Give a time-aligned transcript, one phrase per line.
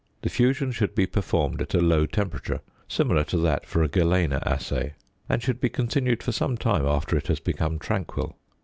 [0.23, 4.41] The fusion should be performed at a low temperature (similar to that for a galena
[4.43, 4.95] assay),
[5.29, 8.35] and should be continued for some time after it has become tranquil.